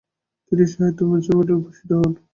[0.45, 2.11] তিনি সাহিত্যে বেনসন মেডেলে ভূষিত হন।